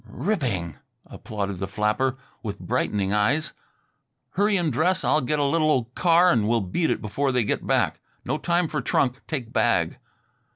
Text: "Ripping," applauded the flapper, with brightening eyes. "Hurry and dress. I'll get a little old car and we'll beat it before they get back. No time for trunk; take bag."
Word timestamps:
"Ripping," 0.09 0.77
applauded 1.05 1.59
the 1.59 1.67
flapper, 1.67 2.17
with 2.41 2.57
brightening 2.59 3.13
eyes. 3.13 3.53
"Hurry 4.31 4.57
and 4.57 4.73
dress. 4.73 5.03
I'll 5.03 5.21
get 5.21 5.37
a 5.37 5.43
little 5.43 5.69
old 5.69 5.93
car 5.93 6.31
and 6.31 6.47
we'll 6.47 6.61
beat 6.61 6.89
it 6.89 7.03
before 7.03 7.31
they 7.31 7.43
get 7.43 7.67
back. 7.67 7.99
No 8.25 8.39
time 8.39 8.67
for 8.67 8.81
trunk; 8.81 9.21
take 9.27 9.53
bag." 9.53 9.99